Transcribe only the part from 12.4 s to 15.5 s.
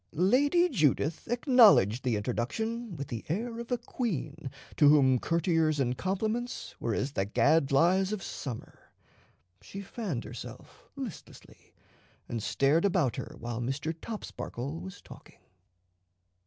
stared about her while Mr. Topsparkle was talking.